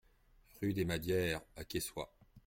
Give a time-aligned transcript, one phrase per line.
[0.59, 2.05] Rue des Madières à Quessoy